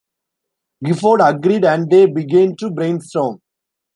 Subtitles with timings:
[0.83, 3.39] Gifford agreed and they began to brainstorm.